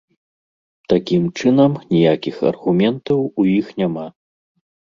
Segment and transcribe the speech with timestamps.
[0.93, 4.07] Такім чынам, ніякіх аргументаў у іх няма.